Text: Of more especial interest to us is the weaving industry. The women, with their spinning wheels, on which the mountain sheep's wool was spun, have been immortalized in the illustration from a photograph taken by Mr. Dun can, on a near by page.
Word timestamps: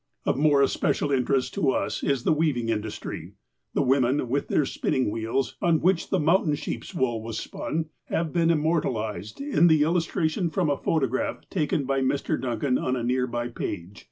Of 0.25 0.35
more 0.35 0.63
especial 0.63 1.11
interest 1.11 1.53
to 1.53 1.69
us 1.69 2.01
is 2.01 2.23
the 2.23 2.33
weaving 2.33 2.69
industry. 2.69 3.33
The 3.75 3.83
women, 3.83 4.29
with 4.29 4.47
their 4.47 4.65
spinning 4.65 5.11
wheels, 5.11 5.57
on 5.61 5.79
which 5.79 6.09
the 6.09 6.19
mountain 6.19 6.55
sheep's 6.55 6.95
wool 6.95 7.21
was 7.21 7.37
spun, 7.39 7.89
have 8.05 8.33
been 8.33 8.49
immortalized 8.49 9.39
in 9.39 9.67
the 9.67 9.83
illustration 9.83 10.49
from 10.49 10.71
a 10.71 10.77
photograph 10.77 11.47
taken 11.51 11.85
by 11.85 11.99
Mr. 12.01 12.41
Dun 12.41 12.59
can, 12.59 12.77
on 12.79 12.95
a 12.95 13.03
near 13.03 13.27
by 13.27 13.49
page. 13.49 13.99